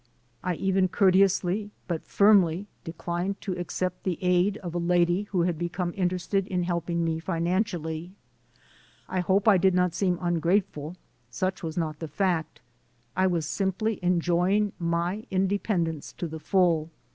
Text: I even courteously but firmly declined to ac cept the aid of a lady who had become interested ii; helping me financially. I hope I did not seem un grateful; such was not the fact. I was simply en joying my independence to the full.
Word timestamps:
I 0.43 0.55
even 0.55 0.87
courteously 0.87 1.69
but 1.87 2.07
firmly 2.07 2.65
declined 2.83 3.39
to 3.41 3.53
ac 3.53 3.67
cept 3.69 4.03
the 4.03 4.17
aid 4.23 4.57
of 4.63 4.73
a 4.73 4.79
lady 4.79 5.27
who 5.29 5.43
had 5.43 5.59
become 5.59 5.93
interested 5.95 6.47
ii; 6.51 6.63
helping 6.63 7.05
me 7.05 7.19
financially. 7.19 8.13
I 9.07 9.19
hope 9.19 9.47
I 9.47 9.59
did 9.59 9.75
not 9.75 9.93
seem 9.93 10.17
un 10.19 10.39
grateful; 10.39 10.95
such 11.29 11.61
was 11.61 11.77
not 11.77 11.99
the 11.99 12.07
fact. 12.07 12.61
I 13.15 13.27
was 13.27 13.45
simply 13.45 13.99
en 14.03 14.19
joying 14.21 14.71
my 14.79 15.27
independence 15.29 16.13
to 16.13 16.27
the 16.27 16.39
full. 16.39 16.89